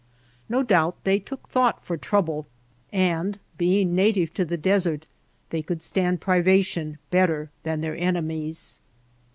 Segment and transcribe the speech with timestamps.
[0.49, 2.47] No doubt they took thought for trouble,
[2.91, 5.05] and being native to the desert
[5.51, 8.79] they could stand privation better than their enemies.